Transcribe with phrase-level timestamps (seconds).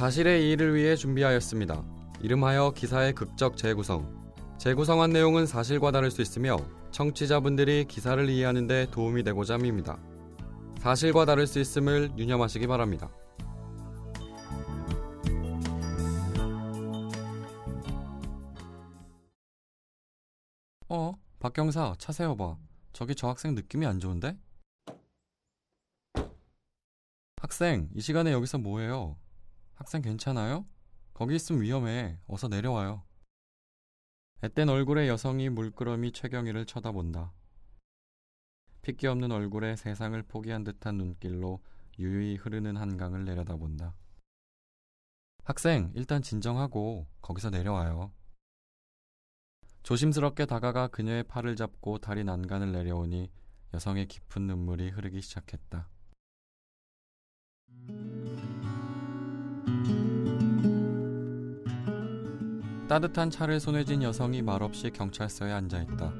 [0.00, 1.84] 사실의 이의를 위해 준비하였습니다.
[2.22, 4.32] 이름하여 기사의 극적 재구성.
[4.56, 6.56] 재구성한 내용은 사실과 다를 수 있으며
[6.90, 9.98] 청취자분들이 기사를 이해하는 데 도움이 되고자 합니다.
[10.78, 13.10] 사실과 다를 수 있음을 유념하시기 바랍니다.
[20.88, 21.12] 어?
[21.40, 22.56] 박경사, 차 세워봐.
[22.94, 24.34] 저기 저 학생 느낌이 안 좋은데?
[27.36, 29.18] 학생, 이 시간에 여기서 뭐해요?
[29.80, 30.66] 학생 괜찮아요?
[31.14, 32.18] 거기 있으면 위험해.
[32.26, 33.02] 어서 내려와요.
[34.42, 37.32] 앳된 얼굴의 여성이 물끄러미 최경희를 쳐다본다.
[38.82, 41.62] 핏기 없는 얼굴에 세상을 포기한 듯한 눈길로
[41.98, 43.96] 유유히 흐르는 한강을 내려다본다.
[45.44, 48.12] 학생, 일단 진정하고 거기서 내려와요.
[49.82, 53.30] 조심스럽게 다가가 그녀의 팔을 잡고 다리 난간을 내려오니
[53.72, 55.88] 여성의 깊은 눈물이 흐르기 시작했다.
[62.90, 66.12] 따뜻한 차를 손에 쥔 여성이 말없이 경찰서에 앉아있다.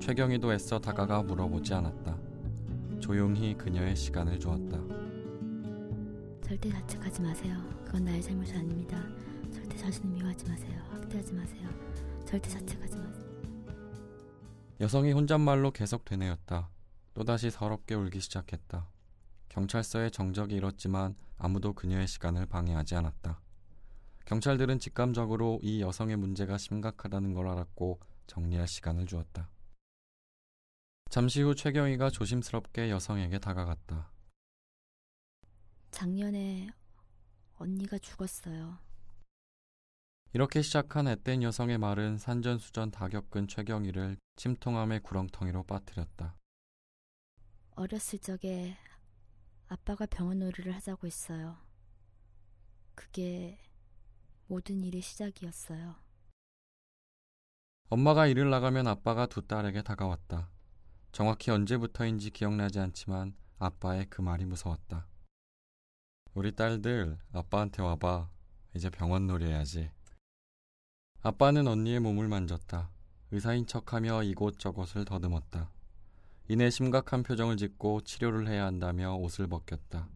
[0.00, 2.16] 최경희도 애써 다가가 물어보지 않았다.
[2.98, 4.78] 조용히 그녀의 시간을 주었다.
[6.42, 7.62] 절대 자책하지 마세요.
[7.84, 9.04] 그건 나의 잘못이 아닙니다.
[9.52, 10.82] 절대 자신을 미워하지 마세요.
[10.92, 11.68] 학대하지 마세요.
[12.24, 13.24] 절대 자책하지 마세요.
[14.80, 16.70] 여성이 혼잣말로 계속 되뇌었다.
[17.12, 18.88] 또다시 서럽게 울기 시작했다.
[19.50, 23.42] 경찰서에 정적이 일었지만 아무도 그녀의 시간을 방해하지 않았다.
[24.24, 29.50] 경찰들은 직감적으로 이 여성의 문제가 심각하다는 걸 알았고 정리할 시간을 주었다.
[31.10, 34.10] 잠시 후 최경희가 조심스럽게 여성에게 다가갔다.
[35.90, 36.70] 작년에
[37.58, 38.78] 언니가 죽었어요.
[40.32, 46.38] 이렇게 시작한 앳된 여성의 말은 산전수전 다 겪은 최경희를 침통함의 구렁텅이로 빠뜨렸다.
[47.76, 48.76] 어렸을 적에
[49.68, 51.58] 아빠가 병원 놀이를 하자고 했어요.
[52.94, 53.58] 그게
[54.52, 55.94] 모든 일의 시작이었어요.
[57.88, 60.50] 엄마가 일을 나가면 아빠가 두 딸에게 다가왔다.
[61.10, 65.06] 정확히 언제부터인지 기억나지 않지만 아빠의 그 말이 무서웠다.
[66.34, 68.28] 우리 딸들 아빠한테 와봐.
[68.76, 69.90] 이제 병원 놀이 해야지.
[71.22, 72.90] 아빠는 언니의 몸을 만졌다.
[73.30, 75.72] 의사인 척하며 이곳저곳을 더듬었다.
[76.50, 80.10] 이내 심각한 표정을 짓고 치료를 해야 한다며 옷을 벗겼다.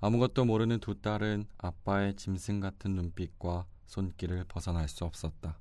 [0.00, 5.58] 아무것도 모르는 두 딸은 아빠의 짐승 같은 눈빛과 손길을 벗어날 수 없었다.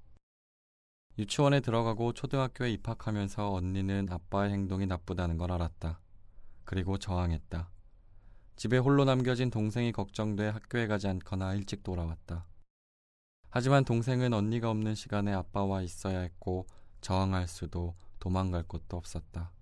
[1.18, 6.02] 유치원에 들어가고 초등학교에 입학하면서 언니는 아빠의 행동이 나쁘다는 걸 알았다.
[6.66, 7.70] 그리고 저항했다.
[8.58, 12.46] 집에 홀로 남겨진 동생이 걱정돼 학교에 가지 않거나 일찍 돌아왔다.
[13.50, 16.68] 하지만 동생은 언니가 없는 시간에 아빠와 있어야 했고
[17.00, 19.55] 저항할 수도 도망갈 곳도 없었다.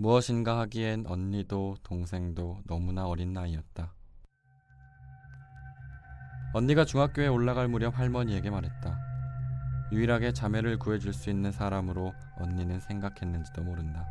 [0.00, 3.92] 무엇인가 하기엔 언니도 동생도 너무나 어린 나이였다.
[6.54, 8.98] 언니가 중학교에 올라갈 무렵 할머니에게 말했다.
[9.92, 14.06] 유일하게 자매를 구해줄 수 있는 사람으로 언니는 생각했는지도 모른다.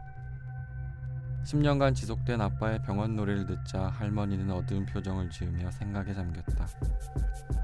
[1.45, 6.67] 10년간 지속된 아빠의 병원 노래를 듣자 할머니는 어두운 표정을 지으며 생각에 잠겼다.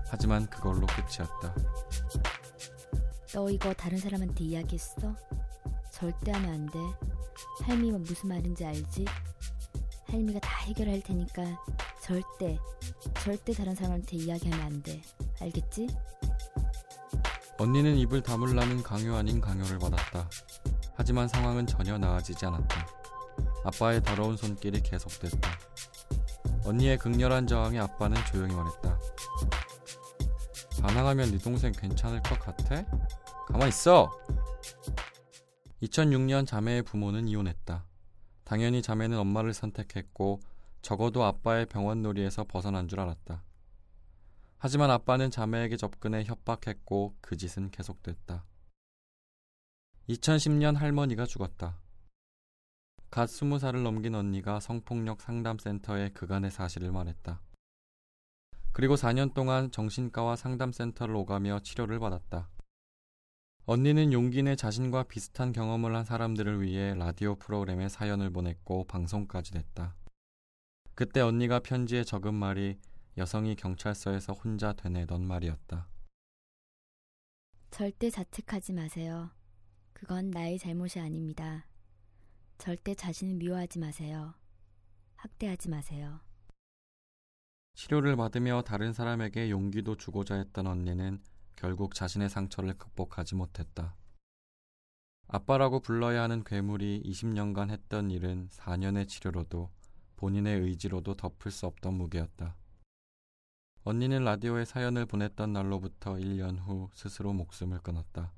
[0.08, 1.54] 하지만 그걸로 끝이었다.
[3.36, 5.16] 너 이거 다른 사람한테 이야기했어?
[5.92, 6.80] 절대 하면 안 돼.
[7.64, 9.06] 할미가 무슨 말인지 알지?
[10.08, 11.44] 할미가 다 해결할 테니까
[12.02, 12.60] 절대,
[13.24, 15.02] 절대 다른 사람한테 이야기하면 안 돼.
[15.42, 15.88] 알겠지?
[17.58, 20.30] 언니는 입을 다물라는 강요 아닌 강요를 받았다.
[20.96, 22.88] 하지만 상황은 전혀 나아지지 않았다.
[23.64, 25.50] 아빠의 더러운 손길이 계속됐다.
[26.66, 29.00] 언니의 극렬한 저항에 아빠는 조용히 말했다.
[30.82, 32.84] 반항하면 네 동생 괜찮을 것 같아?
[33.48, 34.12] 가만 있어.
[35.86, 37.86] 2006년 자매의 부모는 이혼했다.
[38.44, 40.40] 당연히 자매는 엄마를 선택했고
[40.82, 43.44] 적어도 아빠의 병원 놀이에서 벗어난 줄 알았다.
[44.58, 48.46] 하지만 아빠는 자매에게 접근해 협박했고 그 짓은 계속됐다.
[50.10, 51.80] 2010년 할머니가 죽었다.
[53.10, 57.42] 갓 20살을 넘긴 언니가 성폭력 상담센터에 그간의 사실을 말했다.
[58.72, 62.50] 그리고 4년 동안 정신과와 상담센터를 오가며 치료를 받았다.
[63.68, 69.96] 언니는 용기 내 자신과 비슷한 경험을 한 사람들을 위해 라디오 프로그램에 사연을 보냈고 방송까지 냈다.
[70.94, 72.78] 그때 언니가 편지에 적은 말이
[73.18, 75.88] 여성이 경찰서에서 혼자 되뇌던 말이었다.
[77.72, 79.32] 절대 자책하지 마세요.
[79.94, 81.66] 그건 나의 잘못이 아닙니다.
[82.60, 84.36] 절대 자신을 미워하지 마세요.
[85.16, 86.20] 학대하지 마세요.
[87.74, 91.20] 치료를 받으며 다른 사람에게 용기도 주고자 했던 언니는
[91.56, 93.96] 결국 자신의 상처를 극복하지 못했다.
[95.28, 99.72] 아빠라고 불러야 하는 괴물이 20년간 했던 일은 4년의 치료로도
[100.18, 102.56] 본인의 의지로도 덮을 수 없던 무게였다.
[103.84, 108.34] 언니는 라디오에 사연을 보냈던 날로부터 1년 후 스스로 목숨을 끊었다.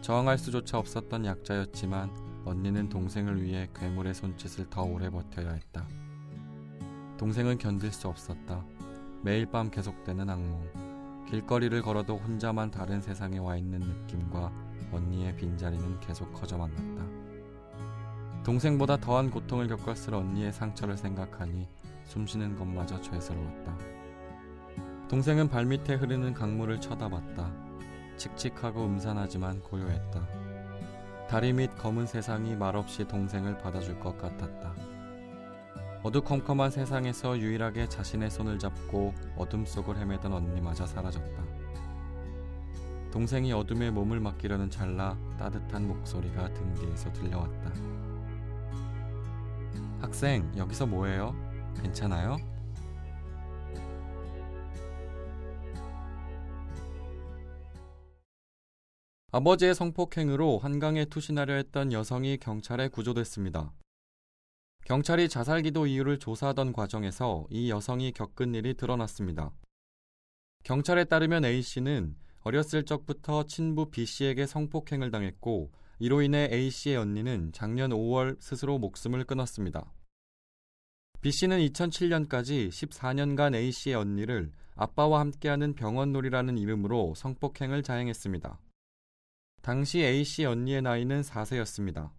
[0.00, 5.86] 저항할 수조차 없었던 약자였지만 언니는 동생을 위해 괴물의 손짓을 더 오래 버텨야 했다.
[7.18, 8.64] 동생은 견딜 수 없었다.
[9.22, 11.26] 매일 밤 계속되는 악몽.
[11.28, 14.50] 길거리를 걸어도 혼자만 다른 세상에 와 있는 느낌과
[14.92, 18.42] 언니의 빈자리는 계속 커져 만 났다.
[18.42, 21.68] 동생보다 더한 고통을 겪었을 언니의 상처를 생각하니
[22.04, 23.76] 숨쉬는 것마저 죄스러웠다.
[25.08, 27.52] 동생은 발밑에 흐르는 강물을 쳐다봤다.
[28.16, 30.26] 칙칙하고 음산하지만 고요했다.
[31.28, 34.89] 다리 밑 검은 세상이 말없이 동생을 받아줄 것 같았다.
[36.02, 41.44] 어두컴컴한 세상에서 유일하게 자신의 손을 잡고 어둠 속을 헤매던 언니마저 사라졌다.
[43.10, 47.72] 동생이 어둠에 몸을 맡기려는 찰나 따뜻한 목소리가 등 뒤에서 들려왔다.
[50.00, 51.34] 학생, 여기서 뭐해요?
[51.82, 52.38] 괜찮아요?
[59.32, 63.72] 아버지의 성폭행으로 한강에 투신하려 했던 여성이 경찰에 구조됐습니다.
[64.90, 69.52] 경찰이 자살 기도 이유를 조사하던 과정에서 이 여성이 겪은 일이 드러났습니다.
[70.64, 75.70] 경찰에 따르면 A씨는 어렸을 적부터 친부 B씨에게 성폭행을 당했고
[76.00, 79.92] 이로 인해 A씨의 언니는 작년 5월 스스로 목숨을 끊었습니다.
[81.20, 88.58] B씨는 2007년까지 14년간 A씨의 언니를 아빠와 함께하는 병원놀이라는 이름으로 성폭행을 자행했습니다.
[89.62, 92.10] 당시 A씨 언니의 나이는 4세였습니다.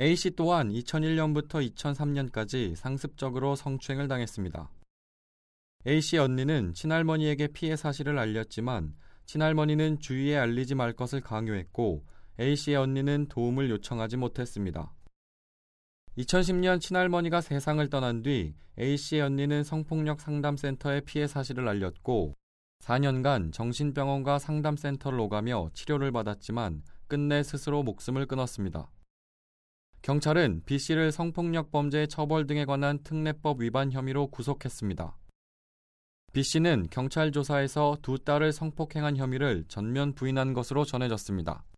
[0.00, 4.68] A씨 또한 2001년부터 2003년까지 상습적으로 성추행을 당했습니다.
[5.86, 8.94] A씨 언니는 친할머니에게 피해 사실을 알렸지만
[9.26, 12.04] 친할머니는 주위에 알리지 말 것을 강요했고
[12.40, 14.92] A씨의 언니는 도움을 요청하지 못했습니다.
[16.18, 22.34] 2010년 친할머니가 세상을 떠난 뒤 A씨의 언니는 성폭력 상담센터에 피해 사실을 알렸고
[22.80, 28.90] 4년간 정신병원과 상담센터를 오가며 치료를 받았지만 끝내 스스로 목숨을 끊었습니다.
[30.04, 35.16] 경찰은 B씨를 성폭력 범죄 처벌 등에 관한 특례법 위반 혐의로 구속했습니다.
[36.34, 41.64] B씨는 경찰 조사에서 두 딸을 성폭행한 혐의를 전면 부인한 것으로 전해졌습니다.